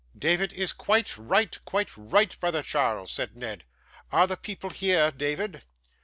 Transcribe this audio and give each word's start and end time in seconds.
'David 0.17 0.51
is 0.53 0.73
quite 0.73 1.15
right, 1.15 1.59
quite 1.63 1.95
right, 1.95 2.35
brother 2.39 2.63
Charles,' 2.63 3.11
said 3.11 3.35
Ned: 3.37 3.65
'are 4.11 4.25
the 4.25 4.35
people 4.35 4.71
here, 4.71 5.11
David? 5.11 5.61